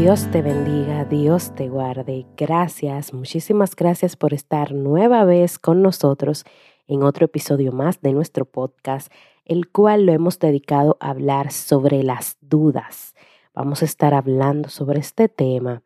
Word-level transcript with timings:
Dios 0.00 0.30
te 0.30 0.42
bendiga, 0.42 1.04
Dios 1.04 1.52
te 1.56 1.68
guarde. 1.68 2.24
Gracias, 2.36 3.12
muchísimas 3.12 3.74
gracias 3.74 4.14
por 4.14 4.32
estar 4.32 4.72
nueva 4.72 5.24
vez 5.24 5.58
con 5.58 5.82
nosotros 5.82 6.44
en 6.86 7.02
otro 7.02 7.24
episodio 7.24 7.72
más 7.72 8.00
de 8.00 8.12
nuestro 8.12 8.44
podcast, 8.44 9.12
el 9.44 9.68
cual 9.72 10.06
lo 10.06 10.12
hemos 10.12 10.38
dedicado 10.38 10.96
a 11.00 11.10
hablar 11.10 11.50
sobre 11.50 12.04
las 12.04 12.38
dudas. 12.40 13.16
Vamos 13.54 13.82
a 13.82 13.86
estar 13.86 14.14
hablando 14.14 14.68
sobre 14.68 15.00
este 15.00 15.28
tema 15.28 15.82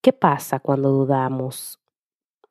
¿Qué 0.00 0.12
pasa 0.12 0.60
cuando 0.60 0.90
dudamos? 0.90 1.80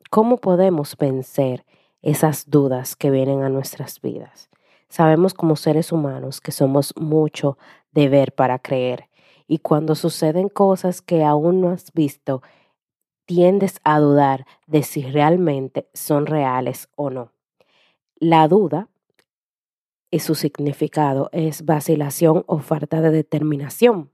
¿Cómo 0.09 0.35
podemos 0.35 0.97
vencer 0.97 1.65
esas 2.01 2.49
dudas 2.49 2.97
que 2.97 3.09
vienen 3.09 3.41
a 3.43 3.49
nuestras 3.49 4.01
vidas? 4.01 4.49
Sabemos 4.89 5.33
como 5.33 5.55
seres 5.55 5.93
humanos 5.93 6.41
que 6.41 6.51
somos 6.51 6.93
mucho 6.97 7.57
de 7.93 8.09
ver 8.09 8.35
para 8.35 8.59
creer 8.59 9.07
y 9.51 9.57
cuando 9.57 9.95
suceden 9.95 10.47
cosas 10.47 11.01
que 11.01 11.25
aún 11.25 11.59
no 11.59 11.71
has 11.71 11.91
visto, 11.91 12.41
tiendes 13.25 13.81
a 13.83 13.99
dudar 13.99 14.45
de 14.65 14.81
si 14.81 15.01
realmente 15.01 15.89
son 15.93 16.25
reales 16.25 16.87
o 16.95 17.09
no. 17.09 17.33
La 18.15 18.47
duda 18.47 18.87
y 20.09 20.19
su 20.19 20.35
significado 20.35 21.27
es 21.33 21.65
vacilación 21.65 22.45
o 22.47 22.59
falta 22.59 23.01
de 23.01 23.11
determinación 23.11 24.09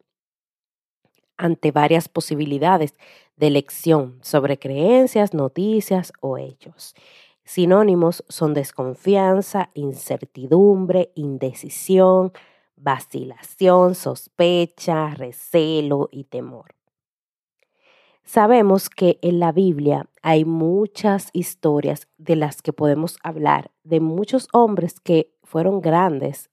ante 1.38 1.70
varias 1.70 2.10
posibilidades 2.10 2.96
de 3.36 3.46
elección 3.46 4.18
sobre 4.24 4.58
creencias, 4.58 5.36
noticias 5.36 6.14
o 6.20 6.40
hechos. 6.40 6.96
Sinónimos 7.44 8.26
son 8.28 8.56
desconfianza, 8.56 9.70
incertidumbre, 9.76 11.12
indecisión, 11.14 12.34
vacilación, 12.78 13.96
sospecha, 13.96 15.10
recelo 15.10 16.10
y 16.12 16.24
temor. 16.26 16.76
Sabemos 18.24 18.90
que 18.90 19.20
en 19.22 19.40
la 19.40 19.52
Biblia 19.52 20.08
hay 20.22 20.46
muchas 20.46 21.30
historias 21.34 22.08
de 22.18 22.36
las 22.36 22.62
que 22.62 22.74
podemos 22.74 23.18
hablar, 23.24 23.72
de 23.84 24.00
muchos 24.00 24.50
hombres 24.52 25.00
que 25.00 25.34
fueron 25.44 25.82
grandes 25.82 26.50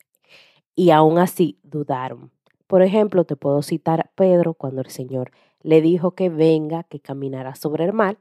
y 0.77 0.91
aún 0.91 1.19
así 1.19 1.59
dudaron. 1.63 2.31
Por 2.67 2.83
ejemplo, 2.83 3.25
te 3.25 3.37
puedo 3.37 3.63
citar 3.63 4.01
a 4.01 4.11
Pedro 4.15 4.55
cuando 4.55 4.81
el 4.81 4.91
Señor 4.91 5.33
le 5.63 5.81
dijo 5.81 6.13
que 6.13 6.29
venga, 6.29 6.85
que 6.85 7.01
caminara 7.01 7.55
sobre 7.55 7.85
el 7.85 7.93
mar, 7.93 8.19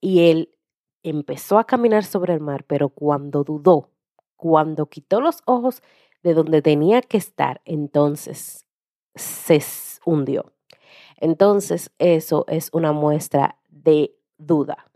y 0.00 0.30
él 0.30 0.54
empezó 1.02 1.58
a 1.58 1.64
caminar 1.64 2.04
sobre 2.04 2.34
el 2.34 2.40
mar, 2.40 2.64
pero 2.66 2.90
cuando 2.90 3.44
dudó, 3.44 3.90
cuando 4.36 4.86
quitó 4.86 5.20
los 5.20 5.42
ojos 5.46 5.82
de 6.24 6.34
donde 6.34 6.62
tenía 6.62 7.02
que 7.02 7.18
estar, 7.18 7.60
entonces 7.64 8.66
se 9.14 9.62
hundió. 10.04 10.52
Entonces, 11.18 11.92
eso 11.98 12.46
es 12.48 12.70
una 12.72 12.92
muestra 12.92 13.58
de 13.68 14.16
duda. 14.38 14.90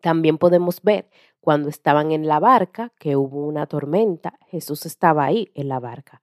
También 0.00 0.38
podemos 0.38 0.82
ver 0.82 1.08
cuando 1.40 1.68
estaban 1.68 2.10
en 2.10 2.26
la 2.26 2.40
barca, 2.40 2.92
que 2.98 3.16
hubo 3.16 3.46
una 3.46 3.66
tormenta, 3.66 4.38
Jesús 4.48 4.86
estaba 4.86 5.24
ahí 5.24 5.50
en 5.54 5.68
la 5.68 5.78
barca. 5.78 6.22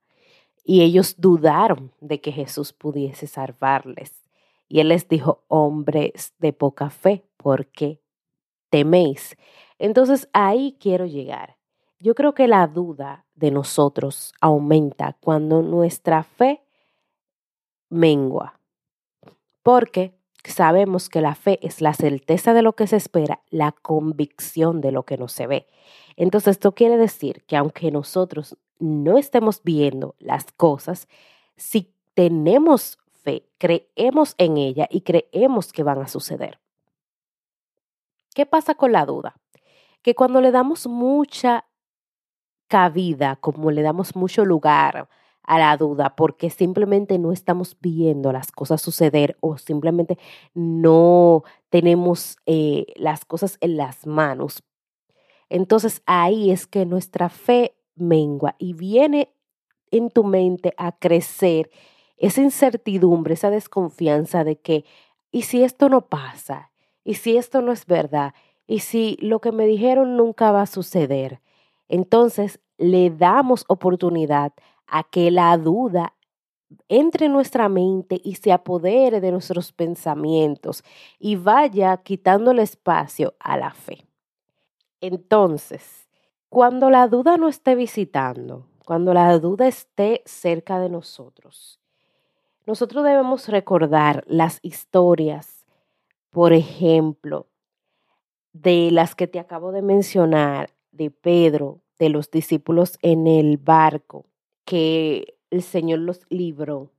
Y 0.64 0.82
ellos 0.82 1.14
dudaron 1.18 1.92
de 2.00 2.20
que 2.20 2.32
Jesús 2.32 2.72
pudiese 2.72 3.28
salvarles. 3.28 4.24
Y 4.68 4.80
él 4.80 4.88
les 4.88 5.08
dijo, 5.08 5.44
hombres 5.46 6.34
de 6.38 6.52
poca 6.52 6.90
fe, 6.90 7.24
¿por 7.36 7.68
qué 7.68 8.00
teméis? 8.68 9.36
Entonces 9.78 10.28
ahí 10.32 10.76
quiero 10.80 11.06
llegar. 11.06 11.55
Yo 11.98 12.14
creo 12.14 12.34
que 12.34 12.46
la 12.46 12.66
duda 12.66 13.24
de 13.34 13.50
nosotros 13.50 14.34
aumenta 14.40 15.16
cuando 15.20 15.62
nuestra 15.62 16.22
fe 16.22 16.62
mengua. 17.88 18.60
Porque 19.62 20.14
sabemos 20.44 21.08
que 21.08 21.20
la 21.20 21.34
fe 21.34 21.58
es 21.62 21.80
la 21.80 21.94
certeza 21.94 22.54
de 22.54 22.62
lo 22.62 22.74
que 22.74 22.86
se 22.86 22.96
espera, 22.96 23.40
la 23.50 23.72
convicción 23.72 24.80
de 24.80 24.92
lo 24.92 25.04
que 25.04 25.16
no 25.16 25.28
se 25.28 25.46
ve. 25.46 25.66
Entonces 26.16 26.52
esto 26.52 26.72
quiere 26.72 26.96
decir 26.96 27.44
que 27.46 27.56
aunque 27.56 27.90
nosotros 27.90 28.56
no 28.78 29.18
estemos 29.18 29.62
viendo 29.62 30.14
las 30.18 30.52
cosas, 30.52 31.08
si 31.56 31.92
tenemos 32.14 32.98
fe, 33.22 33.44
creemos 33.58 34.34
en 34.38 34.56
ella 34.56 34.86
y 34.90 35.00
creemos 35.00 35.72
que 35.72 35.82
van 35.82 36.00
a 36.00 36.08
suceder. 36.08 36.60
¿Qué 38.34 38.46
pasa 38.46 38.74
con 38.74 38.92
la 38.92 39.06
duda? 39.06 39.36
Que 40.02 40.14
cuando 40.14 40.40
le 40.40 40.50
damos 40.52 40.86
mucha 40.86 41.64
cabida, 42.68 43.36
como 43.36 43.70
le 43.70 43.82
damos 43.82 44.16
mucho 44.16 44.44
lugar 44.44 45.08
a 45.42 45.58
la 45.58 45.76
duda, 45.76 46.16
porque 46.16 46.50
simplemente 46.50 47.18
no 47.18 47.32
estamos 47.32 47.76
viendo 47.80 48.32
las 48.32 48.50
cosas 48.52 48.82
suceder 48.82 49.36
o 49.40 49.58
simplemente 49.58 50.18
no 50.54 51.44
tenemos 51.70 52.36
eh, 52.46 52.86
las 52.96 53.24
cosas 53.24 53.58
en 53.60 53.76
las 53.76 54.06
manos, 54.06 54.64
entonces 55.48 56.02
ahí 56.06 56.50
es 56.50 56.66
que 56.66 56.86
nuestra 56.86 57.28
fe 57.28 57.76
mengua 57.94 58.56
y 58.58 58.74
viene 58.74 59.32
en 59.90 60.10
tu 60.10 60.24
mente 60.24 60.74
a 60.76 60.92
crecer 60.92 61.70
esa 62.16 62.42
incertidumbre, 62.42 63.34
esa 63.34 63.50
desconfianza 63.50 64.44
de 64.44 64.58
que, 64.58 64.84
¿y 65.30 65.42
si 65.42 65.62
esto 65.62 65.88
no 65.88 66.08
pasa? 66.08 66.72
¿Y 67.04 67.14
si 67.14 67.36
esto 67.36 67.62
no 67.62 67.72
es 67.72 67.86
verdad? 67.86 68.34
¿Y 68.66 68.80
si 68.80 69.16
lo 69.20 69.40
que 69.40 69.52
me 69.52 69.66
dijeron 69.66 70.16
nunca 70.16 70.50
va 70.50 70.62
a 70.62 70.66
suceder? 70.66 71.40
Entonces 71.88 72.60
le 72.78 73.10
damos 73.10 73.64
oportunidad 73.68 74.52
a 74.86 75.04
que 75.04 75.30
la 75.30 75.56
duda 75.56 76.14
entre 76.88 77.26
en 77.26 77.32
nuestra 77.32 77.68
mente 77.68 78.20
y 78.22 78.36
se 78.36 78.52
apodere 78.52 79.20
de 79.20 79.32
nuestros 79.32 79.72
pensamientos 79.72 80.82
y 81.18 81.36
vaya 81.36 81.96
quitando 81.98 82.50
el 82.50 82.58
espacio 82.58 83.34
a 83.38 83.56
la 83.56 83.72
fe. 83.72 84.06
Entonces, 85.00 86.08
cuando 86.48 86.90
la 86.90 87.06
duda 87.06 87.36
no 87.36 87.48
esté 87.48 87.74
visitando, 87.74 88.66
cuando 88.84 89.14
la 89.14 89.38
duda 89.38 89.66
esté 89.66 90.22
cerca 90.24 90.78
de 90.80 90.88
nosotros, 90.88 91.80
nosotros 92.66 93.04
debemos 93.04 93.48
recordar 93.48 94.24
las 94.26 94.58
historias, 94.62 95.66
por 96.30 96.52
ejemplo, 96.52 97.46
de 98.52 98.90
las 98.90 99.14
que 99.14 99.26
te 99.26 99.38
acabo 99.38 99.70
de 99.70 99.82
mencionar, 99.82 100.70
de 100.96 101.10
Pedro, 101.10 101.80
de 101.98 102.08
los 102.08 102.30
discípulos 102.30 102.98
en 103.02 103.26
el 103.26 103.56
barco, 103.56 104.26
que 104.64 105.36
el 105.50 105.62
Señor 105.62 106.00
los 106.00 106.20
libró. 106.28 106.90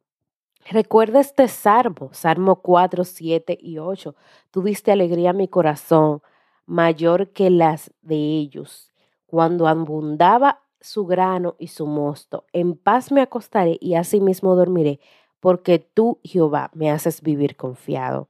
Recuerda 0.70 1.20
este 1.20 1.48
salmo, 1.48 2.10
Salmo 2.12 2.62
4, 2.62 3.04
7 3.04 3.58
y 3.62 3.78
8. 3.78 4.16
Tú 4.52 4.64
diste 4.64 4.92
alegría 4.92 5.30
a 5.30 5.34
mi 5.34 5.48
corazón, 5.48 6.22
mayor 6.66 7.30
que 7.30 7.50
las 7.50 7.92
de 8.02 8.16
ellos 8.16 8.92
cuando 9.28 9.68
abundaba 9.68 10.62
su 10.82 11.06
grano 11.06 11.56
y 11.60 11.68
su 11.68 11.86
mosto. 11.86 12.46
En 12.54 12.76
paz 12.76 13.12
me 13.12 13.22
acostaré 13.22 13.78
y 13.80 13.96
asimismo 13.96 14.56
dormiré, 14.56 15.00
porque 15.40 15.80
tú, 15.80 16.20
Jehová, 16.24 16.72
me 16.74 16.90
haces 16.90 17.22
vivir 17.22 17.56
confiado. 17.56 18.30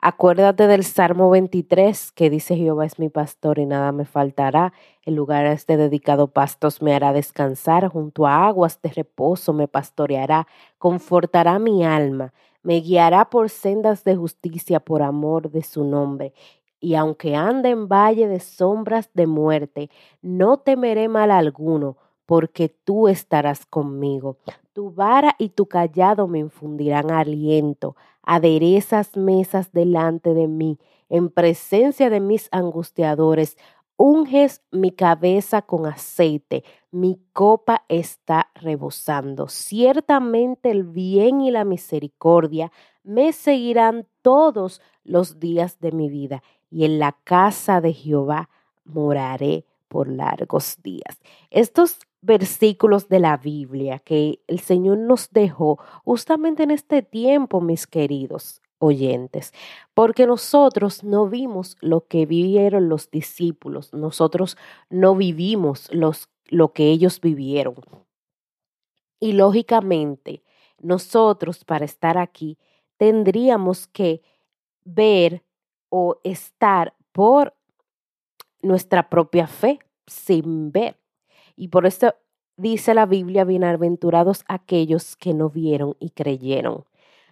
Acuérdate 0.00 0.68
del 0.68 0.84
Salmo 0.84 1.28
23 1.28 2.12
que 2.12 2.30
dice 2.30 2.54
Jehová 2.54 2.86
es 2.86 3.00
mi 3.00 3.08
pastor 3.08 3.58
y 3.58 3.66
nada 3.66 3.90
me 3.90 4.04
faltará. 4.04 4.72
El 5.02 5.16
lugar 5.16 5.44
este 5.46 5.76
dedicado 5.76 6.28
pastos 6.28 6.80
me 6.80 6.94
hará 6.94 7.12
descansar, 7.12 7.88
junto 7.88 8.24
a 8.24 8.46
aguas 8.46 8.80
de 8.80 8.90
reposo 8.90 9.52
me 9.52 9.66
pastoreará, 9.66 10.46
confortará 10.78 11.58
mi 11.58 11.84
alma, 11.84 12.32
me 12.62 12.78
guiará 12.78 13.28
por 13.28 13.50
sendas 13.50 14.04
de 14.04 14.14
justicia 14.14 14.78
por 14.78 15.02
amor 15.02 15.50
de 15.50 15.64
su 15.64 15.82
nombre. 15.82 16.32
Y 16.78 16.94
aunque 16.94 17.34
ande 17.34 17.70
en 17.70 17.88
valle 17.88 18.28
de 18.28 18.38
sombras 18.38 19.10
de 19.14 19.26
muerte, 19.26 19.90
no 20.22 20.58
temeré 20.58 21.08
mal 21.08 21.32
alguno, 21.32 21.96
porque 22.28 22.68
tú 22.68 23.08
estarás 23.08 23.64
conmigo. 23.64 24.36
Tu 24.74 24.90
vara 24.92 25.34
y 25.38 25.48
tu 25.48 25.64
callado 25.64 26.28
me 26.28 26.38
infundirán 26.38 27.10
aliento, 27.10 27.96
aderezas 28.22 29.16
mesas 29.16 29.72
delante 29.72 30.34
de 30.34 30.46
mí, 30.46 30.78
en 31.08 31.30
presencia 31.30 32.10
de 32.10 32.20
mis 32.20 32.50
angustiadores, 32.52 33.56
unges 33.96 34.60
mi 34.70 34.90
cabeza 34.90 35.62
con 35.62 35.86
aceite, 35.86 36.64
mi 36.90 37.18
copa 37.32 37.86
está 37.88 38.50
rebosando. 38.56 39.48
Ciertamente 39.48 40.70
el 40.70 40.84
bien 40.84 41.40
y 41.40 41.50
la 41.50 41.64
misericordia 41.64 42.70
me 43.04 43.32
seguirán 43.32 44.06
todos 44.20 44.82
los 45.02 45.40
días 45.40 45.80
de 45.80 45.92
mi 45.92 46.10
vida 46.10 46.42
y 46.70 46.84
en 46.84 46.98
la 46.98 47.12
casa 47.24 47.80
de 47.80 47.94
Jehová 47.94 48.50
moraré 48.84 49.64
por 49.88 50.08
largos 50.08 50.76
días. 50.82 51.18
Estos 51.48 52.00
versículos 52.20 53.08
de 53.08 53.20
la 53.20 53.36
Biblia 53.36 53.98
que 54.00 54.40
el 54.46 54.60
Señor 54.60 54.98
nos 54.98 55.30
dejó 55.30 55.78
justamente 56.04 56.62
en 56.62 56.70
este 56.70 57.02
tiempo, 57.02 57.60
mis 57.60 57.86
queridos, 57.86 58.60
oyentes, 58.78 59.52
porque 59.94 60.26
nosotros 60.26 61.02
no 61.04 61.28
vimos 61.28 61.76
lo 61.80 62.06
que 62.06 62.26
vivieron 62.26 62.88
los 62.88 63.10
discípulos, 63.10 63.92
nosotros 63.92 64.56
no 64.88 65.14
vivimos 65.16 65.92
los, 65.92 66.28
lo 66.46 66.72
que 66.72 66.90
ellos 66.90 67.20
vivieron. 67.20 67.74
Y 69.20 69.32
lógicamente, 69.32 70.42
nosotros 70.78 71.64
para 71.64 71.84
estar 71.84 72.18
aquí 72.18 72.56
tendríamos 72.96 73.88
que 73.88 74.22
ver 74.84 75.44
o 75.88 76.20
estar 76.22 76.94
por 77.12 77.54
nuestra 78.62 79.08
propia 79.08 79.46
fe 79.46 79.80
sin 80.06 80.70
ver. 80.72 80.97
Y 81.58 81.68
por 81.68 81.86
eso 81.86 82.14
dice 82.56 82.94
la 82.94 83.04
Biblia, 83.04 83.42
bienaventurados 83.42 84.44
aquellos 84.46 85.16
que 85.16 85.34
no 85.34 85.50
vieron 85.50 85.96
y 85.98 86.10
creyeron. 86.10 86.84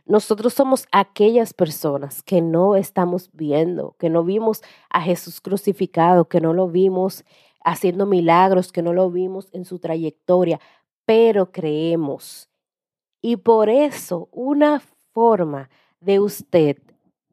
Nosotros 0.05 0.53
somos 0.53 0.89
aquellas 0.91 1.55
personas 1.55 2.25
que 2.25 2.43
no 2.43 2.75
estamos 2.75 3.31
viendo, 3.33 3.95
que 4.01 4.11
no 4.11 4.25
vimos 4.25 4.63
a 4.91 5.01
Jesús 5.01 5.41
crucificado, 5.41 6.25
que 6.29 6.41
no 6.41 6.55
lo 6.55 6.69
vimos 6.69 7.25
haciendo 7.65 8.05
milagros, 8.05 8.73
que 8.73 8.83
no 8.83 8.93
lo 8.93 9.13
vimos 9.13 9.49
en 9.53 9.65
su 9.65 9.79
trayectoria, 9.79 10.61
pero 11.05 11.53
creemos. 11.53 12.49
Y 13.23 13.37
por 13.37 13.69
eso 13.69 14.29
una 14.33 14.83
forma 15.13 15.71
de 16.01 16.19
usted 16.19 16.79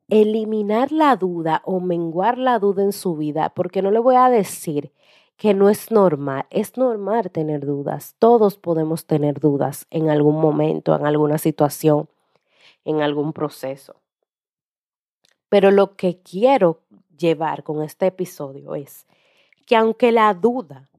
eliminar 0.10 0.92
la 0.92 1.16
duda 1.16 1.63
o 1.66 1.80
menguar 1.80 2.38
la 2.38 2.60
duda 2.60 2.84
en 2.84 2.94
su 2.94 3.16
vida, 3.16 3.51
porque 3.56 3.81
no 3.81 3.90
le 3.90 3.98
voy 3.98 4.16
a 4.16 4.30
decir 4.30 4.92
que 5.38 5.53
no 5.53 5.69
es 5.69 5.91
normal, 5.91 6.45
es 6.50 6.77
normal 6.77 7.31
tener 7.31 7.65
dudas, 7.65 8.15
todos 8.19 8.57
podemos 8.57 9.06
tener 9.06 9.39
dudas 9.39 9.88
en 9.89 10.09
algún 10.09 10.39
momento, 10.39 10.95
en 10.95 11.06
alguna 11.06 11.38
situación 11.38 12.07
en 12.85 13.01
algún 13.01 13.33
proceso. 13.33 13.95
Pero 15.50 15.71
lo 15.71 15.95
que 15.95 16.19
quiero 16.19 16.81
llevar 17.18 17.63
con 17.63 17.81
este 17.81 18.07
episodio 18.07 18.75
es 18.75 19.06
que 19.65 19.75
aunque 19.75 20.12
la 20.12 20.33
duda 20.33 20.89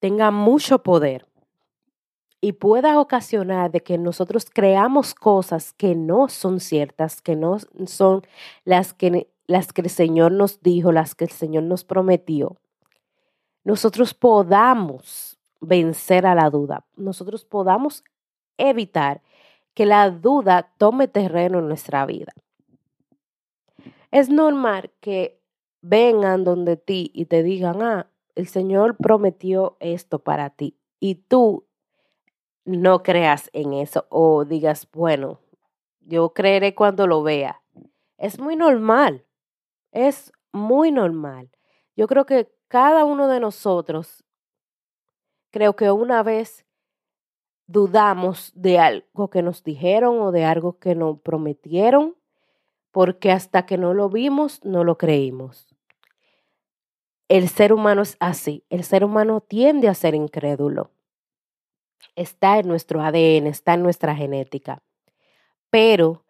tenga 0.00 0.30
mucho 0.30 0.82
poder 0.82 1.26
y 2.40 2.52
pueda 2.52 2.98
ocasionar 2.98 3.70
de 3.70 3.82
que 3.82 3.98
nosotros 3.98 4.48
creamos 4.50 5.14
cosas 5.14 5.74
que 5.74 5.94
no 5.94 6.28
son 6.28 6.58
ciertas, 6.58 7.20
que 7.20 7.36
no 7.36 7.58
son 7.86 8.22
las 8.64 8.94
que, 8.94 9.28
las 9.50 9.72
que 9.72 9.82
el 9.82 9.90
Señor 9.90 10.30
nos 10.30 10.62
dijo, 10.62 10.92
las 10.92 11.16
que 11.16 11.24
el 11.24 11.30
Señor 11.30 11.64
nos 11.64 11.82
prometió, 11.82 12.56
nosotros 13.64 14.14
podamos 14.14 15.40
vencer 15.60 16.24
a 16.24 16.36
la 16.36 16.50
duda, 16.50 16.86
nosotros 16.94 17.44
podamos 17.44 18.04
evitar 18.58 19.22
que 19.74 19.86
la 19.86 20.08
duda 20.10 20.70
tome 20.78 21.08
terreno 21.08 21.58
en 21.58 21.66
nuestra 21.66 22.06
vida. 22.06 22.32
Es 24.12 24.28
normal 24.28 24.92
que 25.00 25.40
vengan 25.82 26.44
donde 26.44 26.76
ti 26.76 27.10
y 27.12 27.24
te 27.24 27.42
digan, 27.42 27.82
ah, 27.82 28.08
el 28.36 28.46
Señor 28.46 28.96
prometió 28.98 29.76
esto 29.80 30.20
para 30.20 30.50
ti 30.50 30.76
y 31.00 31.16
tú 31.16 31.66
no 32.64 33.02
creas 33.02 33.50
en 33.52 33.72
eso 33.72 34.06
o 34.10 34.44
digas, 34.44 34.86
bueno, 34.92 35.40
yo 35.98 36.34
creeré 36.34 36.76
cuando 36.76 37.08
lo 37.08 37.24
vea. 37.24 37.62
Es 38.16 38.38
muy 38.38 38.54
normal, 38.54 39.24
es 39.92 40.32
muy 40.52 40.92
normal. 40.92 41.50
Yo 41.96 42.06
creo 42.06 42.26
que 42.26 42.50
cada 42.68 43.04
uno 43.04 43.28
de 43.28 43.40
nosotros, 43.40 44.24
creo 45.50 45.74
que 45.76 45.90
una 45.90 46.22
vez 46.22 46.64
dudamos 47.66 48.52
de 48.54 48.78
algo 48.78 49.30
que 49.30 49.42
nos 49.42 49.62
dijeron 49.62 50.20
o 50.20 50.32
de 50.32 50.44
algo 50.44 50.78
que 50.78 50.94
nos 50.94 51.20
prometieron, 51.20 52.16
porque 52.90 53.30
hasta 53.30 53.66
que 53.66 53.78
no 53.78 53.94
lo 53.94 54.08
vimos, 54.08 54.64
no 54.64 54.82
lo 54.82 54.98
creímos. 54.98 55.68
El 57.28 57.48
ser 57.48 57.72
humano 57.72 58.02
es 58.02 58.16
así, 58.18 58.64
el 58.70 58.82
ser 58.82 59.04
humano 59.04 59.40
tiende 59.40 59.88
a 59.88 59.94
ser 59.94 60.16
incrédulo. 60.16 60.90
Está 62.16 62.58
en 62.58 62.66
nuestro 62.66 63.02
ADN, 63.02 63.46
está 63.46 63.74
en 63.74 63.82
nuestra 63.82 64.16
genética. 64.16 64.82
Pero 65.70 66.24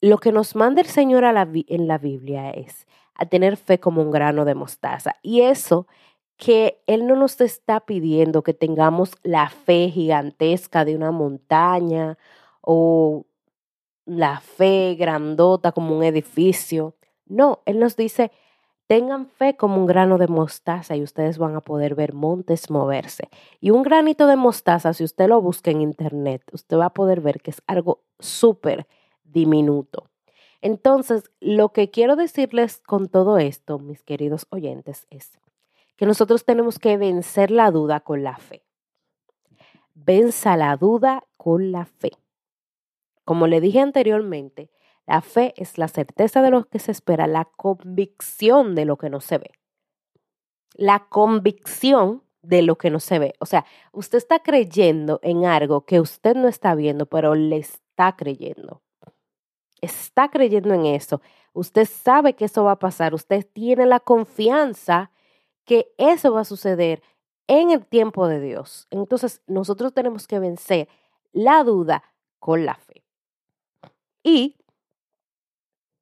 lo 0.00 0.18
que 0.18 0.32
nos 0.32 0.56
manda 0.56 0.80
el 0.80 0.88
Señor 0.88 1.24
en 1.24 1.86
la 1.88 1.98
Biblia 1.98 2.50
es 2.50 2.86
a 3.14 3.26
tener 3.26 3.56
fe 3.56 3.78
como 3.78 4.00
un 4.00 4.10
grano 4.10 4.44
de 4.44 4.54
mostaza. 4.54 5.16
Y 5.22 5.42
eso 5.42 5.86
que 6.38 6.80
Él 6.86 7.06
no 7.06 7.16
nos 7.16 7.40
está 7.42 7.80
pidiendo 7.80 8.42
que 8.42 8.54
tengamos 8.54 9.12
la 9.22 9.50
fe 9.50 9.90
gigantesca 9.90 10.86
de 10.86 10.96
una 10.96 11.10
montaña 11.10 12.16
o 12.62 13.26
la 14.06 14.40
fe 14.40 14.96
grandota 14.98 15.72
como 15.72 15.94
un 15.94 16.02
edificio. 16.02 16.94
No, 17.26 17.60
Él 17.66 17.78
nos 17.78 17.94
dice, 17.94 18.32
tengan 18.86 19.26
fe 19.26 19.54
como 19.54 19.76
un 19.76 19.86
grano 19.86 20.16
de 20.16 20.28
mostaza 20.28 20.96
y 20.96 21.02
ustedes 21.02 21.36
van 21.36 21.56
a 21.56 21.60
poder 21.60 21.94
ver 21.94 22.14
montes 22.14 22.70
moverse. 22.70 23.28
Y 23.60 23.70
un 23.70 23.82
granito 23.82 24.26
de 24.26 24.36
mostaza, 24.36 24.94
si 24.94 25.04
usted 25.04 25.28
lo 25.28 25.42
busca 25.42 25.70
en 25.70 25.82
internet, 25.82 26.42
usted 26.52 26.78
va 26.78 26.86
a 26.86 26.94
poder 26.94 27.20
ver 27.20 27.42
que 27.42 27.50
es 27.50 27.60
algo 27.66 28.00
súper 28.18 28.86
diminuto. 29.32 30.10
Entonces, 30.60 31.30
lo 31.40 31.72
que 31.72 31.90
quiero 31.90 32.16
decirles 32.16 32.82
con 32.86 33.08
todo 33.08 33.38
esto, 33.38 33.78
mis 33.78 34.02
queridos 34.02 34.46
oyentes, 34.50 35.06
es 35.10 35.38
que 35.96 36.06
nosotros 36.06 36.44
tenemos 36.44 36.78
que 36.78 36.96
vencer 36.96 37.50
la 37.50 37.70
duda 37.70 38.00
con 38.00 38.22
la 38.22 38.36
fe. 38.36 38.62
Venza 39.94 40.56
la 40.56 40.76
duda 40.76 41.24
con 41.36 41.72
la 41.72 41.84
fe. 41.84 42.12
Como 43.24 43.46
le 43.46 43.60
dije 43.60 43.80
anteriormente, 43.80 44.70
la 45.06 45.22
fe 45.22 45.54
es 45.56 45.78
la 45.78 45.88
certeza 45.88 46.42
de 46.42 46.50
lo 46.50 46.64
que 46.64 46.78
se 46.78 46.92
espera, 46.92 47.26
la 47.26 47.44
convicción 47.44 48.74
de 48.74 48.84
lo 48.84 48.96
que 48.96 49.10
no 49.10 49.20
se 49.20 49.38
ve. 49.38 49.50
La 50.74 51.06
convicción 51.08 52.22
de 52.42 52.62
lo 52.62 52.76
que 52.76 52.90
no 52.90 53.00
se 53.00 53.18
ve. 53.18 53.34
O 53.38 53.46
sea, 53.46 53.64
usted 53.92 54.18
está 54.18 54.40
creyendo 54.40 55.20
en 55.22 55.44
algo 55.44 55.84
que 55.84 56.00
usted 56.00 56.36
no 56.36 56.48
está 56.48 56.74
viendo, 56.74 57.06
pero 57.06 57.34
le 57.34 57.58
está 57.58 58.16
creyendo. 58.16 58.82
Está 59.80 60.28
creyendo 60.30 60.72
en 60.74 60.86
eso. 60.86 61.20
Usted 61.52 61.86
sabe 61.86 62.34
que 62.34 62.44
eso 62.44 62.64
va 62.64 62.72
a 62.72 62.78
pasar. 62.78 63.14
Usted 63.14 63.46
tiene 63.52 63.86
la 63.86 64.00
confianza 64.00 65.10
que 65.64 65.92
eso 65.98 66.32
va 66.32 66.40
a 66.40 66.44
suceder 66.44 67.02
en 67.46 67.70
el 67.70 67.86
tiempo 67.86 68.28
de 68.28 68.40
Dios. 68.40 68.86
Entonces, 68.90 69.42
nosotros 69.46 69.92
tenemos 69.92 70.26
que 70.26 70.38
vencer 70.38 70.88
la 71.32 71.64
duda 71.64 72.04
con 72.38 72.64
la 72.64 72.74
fe. 72.74 73.02
Y 74.22 74.56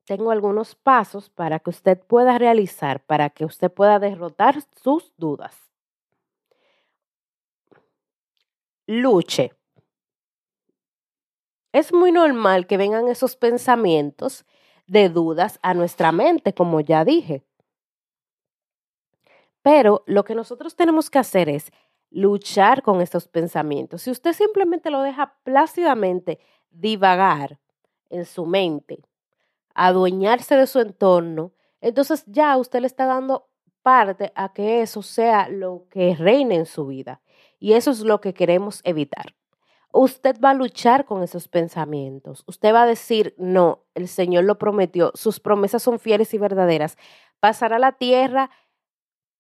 tengo 0.05 0.31
algunos 0.31 0.75
pasos 0.75 1.29
para 1.29 1.59
que 1.59 1.71
usted 1.71 1.99
pueda 1.99 2.39
realizar, 2.39 3.05
para 3.05 3.31
que 3.31 3.45
usted 3.45 3.71
pueda 3.71 3.99
derrotar 3.99 4.63
sus 4.83 5.13
dudas. 5.17 5.55
Luche. 8.87 9.58
Es 11.73 11.93
muy 11.93 12.13
normal 12.13 12.67
que 12.67 12.79
vengan 12.79 13.09
esos 13.09 13.37
pensamientos 13.37 14.47
de 14.87 15.11
dudas 15.11 15.59
a 15.63 15.75
nuestra 15.75 16.13
mente, 16.13 16.55
como 16.55 16.81
ya 16.81 17.05
dije. 17.05 17.45
Pero 19.63 20.03
lo 20.07 20.25
que 20.25 20.35
nosotros 20.35 20.77
tenemos 20.77 21.11
que 21.11 21.19
hacer 21.19 21.49
es 21.51 21.71
luchar 22.11 22.83
con 22.83 23.03
estos 23.03 23.29
pensamientos. 23.29 24.03
Si 24.03 24.11
usted 24.11 24.33
simplemente 24.33 24.91
lo 24.91 25.03
deja 25.03 25.37
plácidamente 25.43 26.39
divagar 26.71 27.59
en 28.09 28.25
su 28.25 28.47
mente, 28.47 29.03
adueñarse 29.75 30.57
de 30.57 30.67
su 30.67 30.81
entorno, 30.81 31.53
entonces 31.83 32.25
ya 32.27 32.57
usted 32.57 32.81
le 32.81 32.87
está 32.87 33.05
dando 33.05 33.49
parte 33.83 34.33
a 34.35 34.53
que 34.53 34.81
eso 34.81 35.03
sea 35.03 35.49
lo 35.51 35.87
que 35.91 36.15
reine 36.15 36.55
en 36.55 36.67
su 36.67 36.87
vida. 36.87 37.21
Y 37.59 37.75
eso 37.75 37.91
es 37.91 38.01
lo 38.01 38.21
que 38.21 38.33
queremos 38.33 38.81
evitar. 38.85 39.35
Usted 39.99 40.37
va 40.41 40.51
a 40.51 40.55
luchar 40.55 41.05
con 41.07 41.23
esos 41.23 41.49
pensamientos. 41.49 42.45
Usted 42.47 42.73
va 42.73 42.83
a 42.83 42.87
decir, 42.87 43.35
no, 43.37 43.81
el 43.95 44.07
Señor 44.07 44.45
lo 44.45 44.59
prometió, 44.59 45.11
sus 45.15 45.41
promesas 45.41 45.83
son 45.83 45.99
fieles 45.99 46.33
y 46.35 46.39
verdaderas. 46.39 46.97
Pasará 47.41 47.79
la 47.79 47.93
tierra 47.93 48.51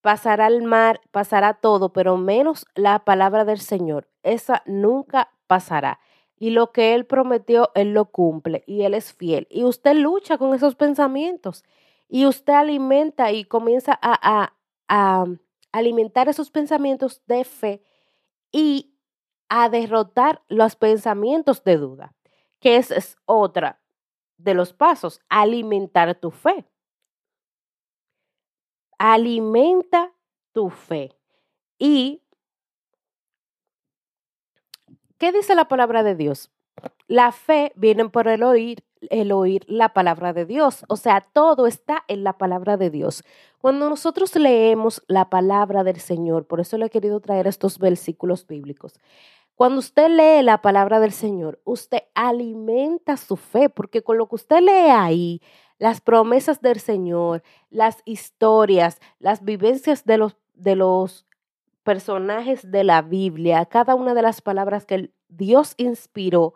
pasará 0.00 0.46
el 0.46 0.62
mar, 0.62 1.00
pasará 1.10 1.54
todo, 1.54 1.92
pero 1.92 2.16
menos 2.16 2.66
la 2.74 3.04
palabra 3.04 3.44
del 3.44 3.58
Señor. 3.58 4.08
Esa 4.22 4.62
nunca 4.66 5.30
pasará. 5.46 6.00
Y 6.38 6.50
lo 6.50 6.72
que 6.72 6.94
Él 6.94 7.04
prometió, 7.04 7.70
Él 7.74 7.92
lo 7.94 8.06
cumple 8.06 8.62
y 8.66 8.82
Él 8.82 8.94
es 8.94 9.12
fiel. 9.12 9.46
Y 9.50 9.64
usted 9.64 9.94
lucha 9.94 10.38
con 10.38 10.54
esos 10.54 10.76
pensamientos 10.76 11.64
y 12.08 12.26
usted 12.26 12.52
alimenta 12.52 13.32
y 13.32 13.44
comienza 13.44 13.98
a, 14.00 14.52
alimentar 15.70 16.30
esos 16.30 16.50
pensamientos 16.50 17.20
de 17.26 17.44
fe 17.44 17.82
y 18.50 18.94
a 19.48 19.68
derrotar 19.68 20.42
los 20.48 20.76
pensamientos 20.76 21.64
de 21.64 21.76
duda, 21.76 22.14
que 22.60 22.76
es 22.76 23.16
otra 23.24 23.80
de 24.36 24.54
los 24.54 24.72
pasos, 24.72 25.20
alimentar 25.28 26.14
tu 26.14 26.30
fe 26.30 26.66
alimenta 28.98 30.12
tu 30.52 30.68
fe. 30.70 31.16
¿Y 31.78 32.20
qué 35.16 35.32
dice 35.32 35.54
la 35.54 35.68
palabra 35.68 36.02
de 36.02 36.16
Dios? 36.16 36.50
La 37.06 37.32
fe 37.32 37.72
viene 37.76 38.08
por 38.08 38.28
el 38.28 38.42
oír, 38.42 38.84
el 39.10 39.32
oír 39.32 39.64
la 39.68 39.92
palabra 39.94 40.32
de 40.32 40.44
Dios. 40.44 40.84
O 40.88 40.96
sea, 40.96 41.20
todo 41.20 41.66
está 41.66 42.04
en 42.08 42.24
la 42.24 42.34
palabra 42.34 42.76
de 42.76 42.90
Dios. 42.90 43.24
Cuando 43.60 43.88
nosotros 43.88 44.34
leemos 44.36 45.02
la 45.08 45.30
palabra 45.30 45.84
del 45.84 45.98
Señor, 46.00 46.46
por 46.46 46.60
eso 46.60 46.76
le 46.76 46.86
he 46.86 46.90
querido 46.90 47.20
traer 47.20 47.46
estos 47.46 47.78
versículos 47.78 48.46
bíblicos. 48.46 48.94
Cuando 49.58 49.80
usted 49.80 50.08
lee 50.08 50.44
la 50.44 50.62
palabra 50.62 51.00
del 51.00 51.10
Señor, 51.10 51.60
usted 51.64 52.04
alimenta 52.14 53.16
su 53.16 53.36
fe, 53.36 53.68
porque 53.68 54.02
con 54.02 54.16
lo 54.16 54.28
que 54.28 54.36
usted 54.36 54.60
lee 54.60 54.92
ahí, 54.92 55.42
las 55.80 56.00
promesas 56.00 56.60
del 56.60 56.78
Señor, 56.78 57.42
las 57.68 58.00
historias, 58.04 59.00
las 59.18 59.44
vivencias 59.44 60.04
de 60.04 60.16
los, 60.16 60.36
de 60.54 60.76
los 60.76 61.26
personajes 61.82 62.70
de 62.70 62.84
la 62.84 63.02
Biblia, 63.02 63.66
cada 63.66 63.96
una 63.96 64.14
de 64.14 64.22
las 64.22 64.42
palabras 64.42 64.86
que 64.86 65.10
Dios 65.28 65.74
inspiró 65.76 66.54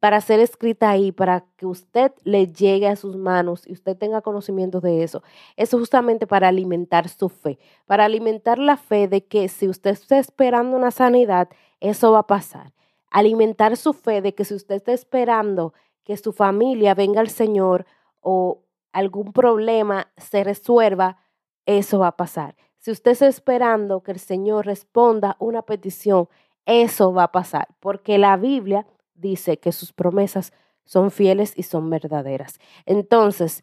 para 0.00 0.20
ser 0.20 0.40
escrita 0.40 0.90
ahí, 0.90 1.12
para 1.12 1.44
que 1.56 1.66
usted 1.66 2.12
le 2.22 2.46
llegue 2.46 2.86
a 2.86 2.96
sus 2.96 3.16
manos 3.16 3.66
y 3.66 3.72
usted 3.72 3.96
tenga 3.96 4.20
conocimiento 4.20 4.80
de 4.80 5.02
eso. 5.02 5.22
Es 5.56 5.70
justamente 5.70 6.26
para 6.26 6.48
alimentar 6.48 7.08
su 7.08 7.28
fe, 7.28 7.58
para 7.86 8.04
alimentar 8.04 8.58
la 8.58 8.76
fe 8.76 9.08
de 9.08 9.24
que 9.24 9.48
si 9.48 9.68
usted 9.68 9.90
está 9.90 10.18
esperando 10.18 10.76
una 10.76 10.90
sanidad, 10.90 11.48
eso 11.80 12.12
va 12.12 12.20
a 12.20 12.26
pasar. 12.26 12.72
Alimentar 13.10 13.76
su 13.76 13.92
fe 13.92 14.20
de 14.22 14.34
que 14.34 14.44
si 14.44 14.54
usted 14.54 14.76
está 14.76 14.92
esperando 14.92 15.72
que 16.04 16.16
su 16.16 16.32
familia 16.32 16.94
venga 16.94 17.20
al 17.20 17.28
Señor 17.28 17.86
o 18.20 18.62
algún 18.92 19.32
problema 19.32 20.08
se 20.16 20.44
resuelva, 20.44 21.18
eso 21.66 21.98
va 21.98 22.08
a 22.08 22.16
pasar. 22.16 22.54
Si 22.78 22.92
usted 22.92 23.10
está 23.12 23.26
esperando 23.26 24.02
que 24.02 24.12
el 24.12 24.18
Señor 24.18 24.66
responda 24.66 25.36
una 25.40 25.62
petición, 25.62 26.28
eso 26.64 27.12
va 27.12 27.24
a 27.24 27.32
pasar, 27.32 27.68
porque 27.80 28.18
la 28.18 28.36
Biblia 28.36 28.86
dice 29.20 29.58
que 29.58 29.72
sus 29.72 29.92
promesas 29.92 30.52
son 30.84 31.10
fieles 31.10 31.52
y 31.56 31.64
son 31.64 31.90
verdaderas. 31.90 32.58
Entonces, 32.86 33.62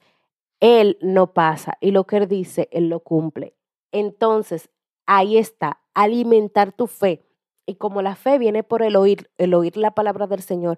Él 0.59 0.97
no 1.01 1.33
pasa 1.33 1.77
y 1.81 1.91
lo 1.91 2.05
que 2.05 2.17
Él 2.17 2.27
dice, 2.27 2.69
Él 2.71 2.89
lo 2.89 2.99
cumple. 2.99 3.55
Entonces, 3.91 4.69
ahí 5.05 5.37
está, 5.37 5.81
alimentar 5.93 6.71
tu 6.71 6.87
fe. 6.87 7.25
Y 7.65 7.75
como 7.75 8.01
la 8.01 8.15
fe 8.15 8.37
viene 8.37 8.63
por 8.63 8.83
el 8.83 8.95
oír, 8.95 9.31
el 9.37 9.53
oír 9.53 9.75
la 9.77 9.91
palabra 9.91 10.27
del 10.27 10.41
Señor, 10.41 10.77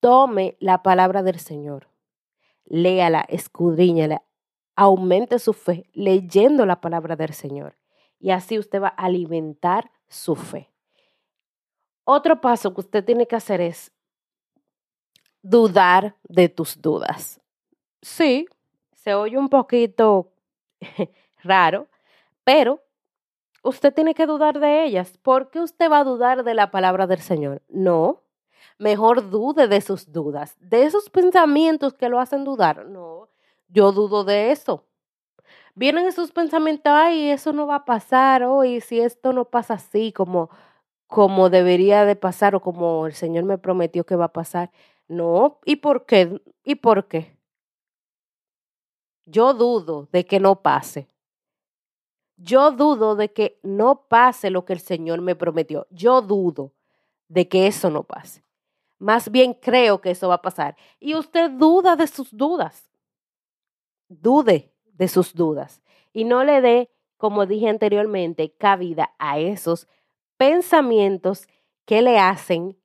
tome 0.00 0.56
la 0.60 0.82
palabra 0.82 1.22
del 1.22 1.38
Señor, 1.38 1.88
léala, 2.64 3.24
escudriñala, 3.28 4.22
aumente 4.76 5.38
su 5.38 5.54
fe 5.54 5.88
leyendo 5.92 6.66
la 6.66 6.80
palabra 6.80 7.16
del 7.16 7.32
Señor. 7.32 7.76
Y 8.20 8.30
así 8.30 8.58
usted 8.58 8.82
va 8.82 8.88
a 8.88 9.06
alimentar 9.06 9.90
su 10.08 10.36
fe. 10.36 10.70
Otro 12.04 12.40
paso 12.40 12.74
que 12.74 12.80
usted 12.80 13.04
tiene 13.04 13.26
que 13.26 13.36
hacer 13.36 13.60
es 13.60 13.92
dudar 15.42 16.14
de 16.28 16.48
tus 16.48 16.80
dudas. 16.80 17.40
Sí, 18.02 18.46
se 18.94 19.14
oye 19.14 19.38
un 19.38 19.48
poquito 19.48 20.32
raro, 21.42 21.88
pero 22.44 22.80
usted 23.62 23.92
tiene 23.92 24.14
que 24.14 24.26
dudar 24.26 24.58
de 24.60 24.84
ellas. 24.84 25.18
¿Por 25.22 25.50
qué 25.50 25.60
usted 25.60 25.90
va 25.90 26.00
a 26.00 26.04
dudar 26.04 26.44
de 26.44 26.54
la 26.54 26.70
palabra 26.70 27.06
del 27.06 27.20
Señor? 27.20 27.62
No, 27.68 28.22
mejor 28.78 29.30
dude 29.30 29.68
de 29.68 29.80
sus 29.80 30.12
dudas, 30.12 30.56
de 30.60 30.84
esos 30.84 31.10
pensamientos 31.10 31.94
que 31.94 32.08
lo 32.08 32.20
hacen 32.20 32.44
dudar. 32.44 32.86
No, 32.86 33.28
yo 33.68 33.92
dudo 33.92 34.24
de 34.24 34.52
eso. 34.52 34.84
Vienen 35.74 36.06
esos 36.06 36.32
pensamientos, 36.32 36.92
ay, 36.92 37.30
eso 37.30 37.52
no 37.52 37.66
va 37.66 37.76
a 37.76 37.84
pasar, 37.84 38.42
hoy 38.42 38.80
si 38.80 39.00
esto 39.00 39.32
no 39.32 39.44
pasa 39.44 39.74
así 39.74 40.12
como, 40.12 40.50
como 41.06 41.50
debería 41.50 42.04
de 42.04 42.16
pasar 42.16 42.54
o 42.56 42.60
como 42.60 43.06
el 43.06 43.14
Señor 43.14 43.44
me 43.44 43.58
prometió 43.58 44.04
que 44.04 44.16
va 44.16 44.26
a 44.26 44.32
pasar. 44.32 44.70
No, 45.08 45.60
¿y 45.64 45.76
por 45.76 46.04
qué? 46.04 46.40
¿Y 46.62 46.76
por 46.76 47.08
qué? 47.08 47.36
Yo 49.24 49.54
dudo 49.54 50.08
de 50.12 50.26
que 50.26 50.38
no 50.38 50.62
pase. 50.62 51.08
Yo 52.36 52.70
dudo 52.70 53.16
de 53.16 53.32
que 53.32 53.58
no 53.62 54.06
pase 54.08 54.50
lo 54.50 54.64
que 54.64 54.74
el 54.74 54.80
Señor 54.80 55.20
me 55.22 55.34
prometió. 55.34 55.86
Yo 55.90 56.22
dudo 56.22 56.72
de 57.28 57.48
que 57.48 57.66
eso 57.66 57.90
no 57.90 58.04
pase. 58.04 58.44
Más 58.98 59.30
bien 59.30 59.54
creo 59.54 60.00
que 60.00 60.10
eso 60.10 60.28
va 60.28 60.34
a 60.34 60.42
pasar. 60.42 60.76
Y 61.00 61.14
usted 61.14 61.50
duda 61.50 61.96
de 61.96 62.06
sus 62.06 62.36
dudas. 62.36 62.90
Dude 64.08 64.72
de 64.84 65.08
sus 65.08 65.34
dudas. 65.34 65.82
Y 66.12 66.24
no 66.24 66.44
le 66.44 66.60
dé, 66.60 66.90
como 67.16 67.46
dije 67.46 67.68
anteriormente, 67.68 68.54
cabida 68.56 69.14
a 69.18 69.38
esos 69.38 69.88
pensamientos 70.36 71.48
que 71.84 72.02
le 72.02 72.18
hacen 72.18 72.78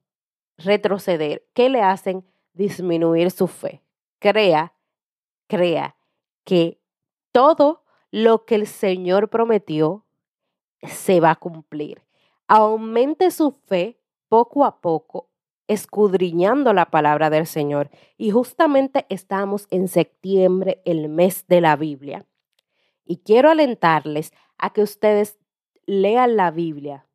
retroceder, 0.58 1.46
que 1.54 1.70
le 1.70 1.82
hacen 1.82 2.26
disminuir 2.54 3.32
su 3.32 3.48
fe. 3.48 3.82
Crea, 4.20 4.74
crea 5.48 5.96
que 6.44 6.80
todo 7.32 7.84
lo 8.12 8.46
que 8.46 8.56
el 8.56 8.68
Señor 8.68 9.30
prometió 9.30 10.06
se 10.82 11.20
va 11.20 11.32
a 11.32 11.36
cumplir. 11.36 12.04
Aumente 12.48 13.32
su 13.32 13.52
fe 13.52 13.98
poco 14.30 14.66
a 14.66 14.82
poco, 14.82 15.30
escudriñando 15.68 16.74
la 16.74 16.86
palabra 16.92 17.30
del 17.30 17.48
Señor. 17.48 17.90
Y 18.18 18.32
justamente 18.32 19.06
estamos 19.10 19.68
en 19.72 19.88
septiembre, 19.88 20.82
el 20.86 21.10
mes 21.10 21.46
de 21.48 21.62
la 21.62 21.76
Biblia. 21.76 22.26
Y 23.06 23.18
quiero 23.18 23.50
alentarles 23.50 24.32
a 24.58 24.72
que 24.72 24.82
ustedes 24.82 25.38
lean 25.86 26.36
la 26.36 26.52
Biblia, 26.52 27.06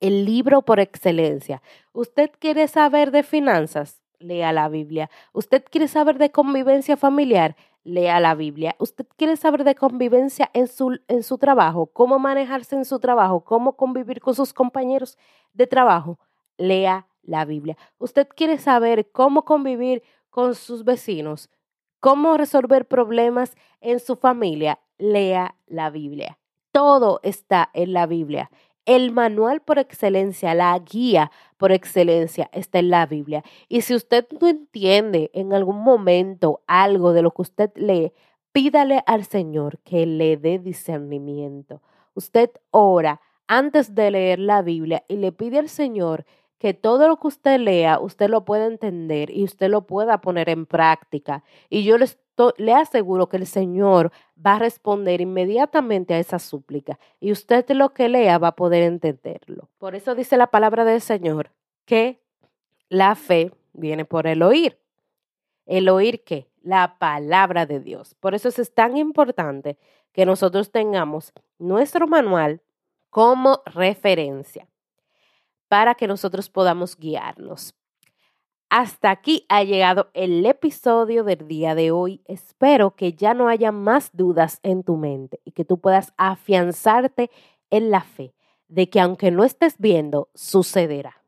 el 0.00 0.24
libro 0.24 0.62
por 0.62 0.80
excelencia. 0.80 1.62
¿Usted 1.92 2.30
quiere 2.38 2.68
saber 2.68 3.10
de 3.10 3.22
finanzas? 3.22 4.02
Lea 4.18 4.52
la 4.52 4.68
Biblia. 4.68 5.10
¿Usted 5.32 5.64
quiere 5.70 5.88
saber 5.88 6.18
de 6.18 6.30
convivencia 6.30 6.96
familiar? 6.96 7.56
Lea 7.84 8.18
la 8.20 8.34
Biblia. 8.34 8.74
¿Usted 8.78 9.06
quiere 9.16 9.36
saber 9.36 9.62
de 9.64 9.74
convivencia 9.74 10.50
en 10.54 10.66
su, 10.66 10.98
en 11.08 11.22
su 11.22 11.38
trabajo? 11.38 11.86
¿Cómo 11.86 12.18
manejarse 12.18 12.76
en 12.76 12.84
su 12.84 12.98
trabajo? 12.98 13.44
¿Cómo 13.44 13.76
convivir 13.76 14.20
con 14.20 14.34
sus 14.34 14.52
compañeros 14.52 15.18
de 15.52 15.66
trabajo? 15.66 16.18
Lea 16.56 17.06
la 17.22 17.44
Biblia. 17.44 17.76
¿Usted 17.98 18.26
quiere 18.28 18.58
saber 18.58 19.10
cómo 19.12 19.44
convivir 19.44 20.02
con 20.30 20.54
sus 20.54 20.84
vecinos? 20.84 21.50
¿Cómo 22.00 22.36
resolver 22.36 22.86
problemas 22.86 23.54
en 23.80 24.00
su 24.00 24.16
familia? 24.16 24.80
Lea 24.98 25.54
la 25.66 25.90
Biblia. 25.90 26.38
Todo 26.72 27.20
está 27.22 27.70
en 27.72 27.92
la 27.92 28.06
Biblia. 28.06 28.50
El 28.86 29.10
manual 29.10 29.60
por 29.60 29.80
excelencia, 29.80 30.54
la 30.54 30.78
guía 30.78 31.32
por 31.56 31.72
excelencia 31.72 32.48
está 32.52 32.78
en 32.78 32.90
la 32.90 33.04
Biblia. 33.04 33.42
Y 33.68 33.80
si 33.80 33.96
usted 33.96 34.26
no 34.40 34.48
entiende 34.48 35.30
en 35.34 35.52
algún 35.52 35.82
momento 35.82 36.62
algo 36.68 37.12
de 37.12 37.22
lo 37.22 37.32
que 37.32 37.42
usted 37.42 37.70
lee, 37.74 38.12
pídale 38.52 39.02
al 39.06 39.24
Señor 39.24 39.80
que 39.80 40.06
le 40.06 40.36
dé 40.36 40.60
discernimiento. 40.60 41.82
Usted 42.14 42.50
ora 42.70 43.20
antes 43.48 43.94
de 43.96 44.12
leer 44.12 44.38
la 44.38 44.62
Biblia 44.62 45.04
y 45.08 45.16
le 45.16 45.32
pide 45.32 45.58
al 45.58 45.68
Señor 45.68 46.24
que 46.58 46.74
todo 46.74 47.08
lo 47.08 47.18
que 47.18 47.28
usted 47.28 47.60
lea, 47.60 47.98
usted 48.00 48.30
lo 48.30 48.44
pueda 48.44 48.66
entender 48.66 49.30
y 49.30 49.44
usted 49.44 49.68
lo 49.68 49.86
pueda 49.86 50.20
poner 50.20 50.48
en 50.48 50.66
práctica. 50.66 51.44
Y 51.68 51.84
yo 51.84 51.98
le, 51.98 52.06
le 52.56 52.72
aseguro 52.72 53.28
que 53.28 53.36
el 53.36 53.46
Señor 53.46 54.10
va 54.44 54.54
a 54.54 54.58
responder 54.58 55.20
inmediatamente 55.20 56.14
a 56.14 56.18
esa 56.18 56.38
súplica 56.38 56.98
y 57.20 57.32
usted 57.32 57.68
lo 57.70 57.92
que 57.92 58.08
lea 58.08 58.38
va 58.38 58.48
a 58.48 58.56
poder 58.56 58.82
entenderlo. 58.84 59.68
Por 59.78 59.94
eso 59.94 60.14
dice 60.14 60.36
la 60.36 60.48
palabra 60.48 60.84
del 60.84 61.00
Señor 61.00 61.50
que 61.84 62.20
la 62.88 63.14
fe 63.14 63.52
viene 63.72 64.04
por 64.04 64.26
el 64.26 64.42
oír. 64.42 64.78
¿El 65.66 65.88
oír 65.88 66.22
qué? 66.24 66.48
La 66.62 66.96
palabra 66.98 67.66
de 67.66 67.80
Dios. 67.80 68.14
Por 68.14 68.34
eso 68.34 68.48
es 68.48 68.72
tan 68.72 68.96
importante 68.96 69.76
que 70.12 70.24
nosotros 70.24 70.70
tengamos 70.70 71.32
nuestro 71.58 72.06
manual 72.06 72.62
como 73.10 73.62
referencia 73.66 74.66
para 75.68 75.94
que 75.94 76.06
nosotros 76.06 76.48
podamos 76.48 76.96
guiarnos. 76.96 77.74
Hasta 78.68 79.10
aquí 79.10 79.46
ha 79.48 79.62
llegado 79.62 80.10
el 80.12 80.44
episodio 80.44 81.22
del 81.22 81.46
día 81.46 81.74
de 81.74 81.92
hoy. 81.92 82.20
Espero 82.24 82.96
que 82.96 83.12
ya 83.12 83.32
no 83.32 83.48
haya 83.48 83.70
más 83.70 84.10
dudas 84.12 84.58
en 84.62 84.82
tu 84.82 84.96
mente 84.96 85.40
y 85.44 85.52
que 85.52 85.64
tú 85.64 85.78
puedas 85.78 86.12
afianzarte 86.16 87.30
en 87.70 87.90
la 87.90 88.00
fe 88.00 88.34
de 88.68 88.90
que 88.90 89.00
aunque 89.00 89.30
no 89.30 89.44
estés 89.44 89.76
viendo, 89.78 90.28
sucederá. 90.34 91.22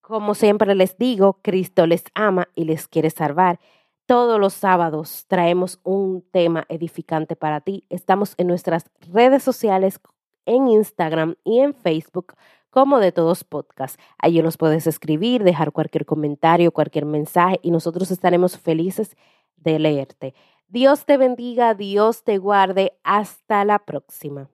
Como 0.00 0.34
siempre 0.34 0.74
les 0.74 0.96
digo, 0.96 1.38
Cristo 1.42 1.86
les 1.86 2.04
ama 2.14 2.48
y 2.54 2.64
les 2.64 2.88
quiere 2.88 3.10
salvar. 3.10 3.60
Todos 4.06 4.40
los 4.40 4.54
sábados 4.54 5.24
traemos 5.28 5.80
un 5.82 6.22
tema 6.32 6.66
edificante 6.68 7.36
para 7.36 7.60
ti. 7.60 7.84
Estamos 7.90 8.34
en 8.36 8.48
nuestras 8.48 8.90
redes 9.12 9.42
sociales, 9.42 10.00
en 10.46 10.68
Instagram 10.68 11.36
y 11.44 11.60
en 11.60 11.74
Facebook 11.74 12.34
como 12.70 12.98
de 12.98 13.12
todos 13.12 13.44
podcasts. 13.44 13.98
Allí 14.18 14.42
nos 14.42 14.56
puedes 14.56 14.86
escribir, 14.86 15.44
dejar 15.44 15.72
cualquier 15.72 16.06
comentario, 16.06 16.72
cualquier 16.72 17.04
mensaje 17.04 17.60
y 17.62 17.70
nosotros 17.70 18.10
estaremos 18.10 18.58
felices 18.58 19.16
de 19.56 19.78
leerte. 19.78 20.34
Dios 20.68 21.04
te 21.04 21.16
bendiga, 21.16 21.74
Dios 21.74 22.22
te 22.24 22.38
guarde. 22.38 22.92
Hasta 23.02 23.64
la 23.64 23.80
próxima. 23.80 24.48